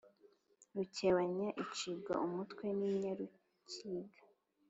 [0.75, 4.17] rukebanya icibwa umutwe n’inyarukiga